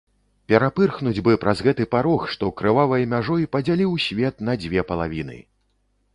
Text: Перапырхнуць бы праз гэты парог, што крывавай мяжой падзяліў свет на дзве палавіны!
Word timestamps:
Перапырхнуць 0.51 1.19
бы 1.27 1.35
праз 1.43 1.61
гэты 1.67 1.85
парог, 1.93 2.25
што 2.37 2.49
крывавай 2.63 3.07
мяжой 3.13 3.47
падзяліў 3.57 3.91
свет 4.07 4.35
на 4.51 4.59
дзве 4.65 4.79
палавіны! 4.95 5.39